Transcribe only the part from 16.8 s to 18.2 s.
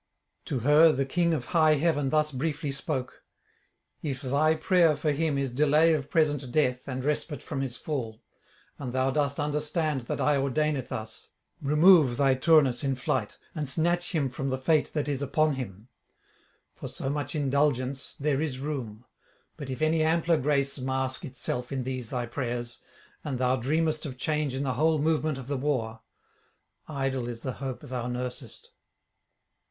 so much indulgence